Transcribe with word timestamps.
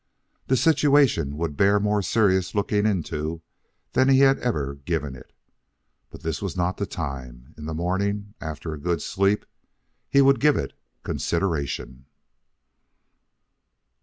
The 0.47 0.57
situation 0.57 1.37
would 1.37 1.55
bear 1.55 1.79
more 1.79 2.01
serious 2.01 2.55
looking 2.55 2.87
into 2.87 3.43
than 3.93 4.09
he 4.09 4.21
had 4.21 4.39
ever 4.39 4.73
given 4.73 5.15
it. 5.15 5.31
But 6.09 6.23
this 6.23 6.41
was 6.41 6.57
not 6.57 6.77
the 6.77 6.87
time. 6.87 7.53
In 7.55 7.67
the 7.67 7.75
morning, 7.75 8.33
after 8.41 8.73
a 8.73 8.79
good 8.81 9.03
sleep, 9.03 9.45
he 10.09 10.19
would 10.19 10.39
give 10.39 10.57
it 10.57 10.73
consideration. 11.03 12.07